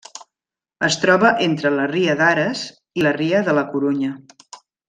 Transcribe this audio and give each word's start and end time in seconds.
Es 0.87 0.97
troba 1.03 1.31
entre 1.49 1.71
la 1.75 1.85
ria 1.93 2.17
d'Ares 2.23 2.65
i 3.01 3.07
la 3.09 3.15
ria 3.21 3.47
de 3.51 3.59
la 3.59 3.69
Corunya. 3.75 4.19